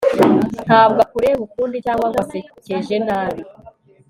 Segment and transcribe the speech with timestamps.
[0.65, 3.41] ntabwo akureba ukundi cyangwa ngo asekeje nabi